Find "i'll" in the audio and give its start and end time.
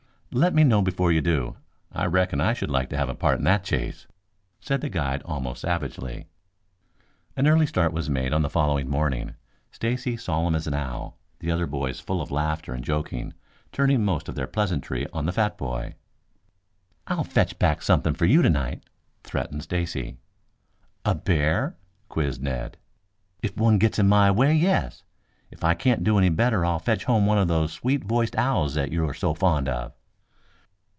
17.07-17.25, 26.63-26.79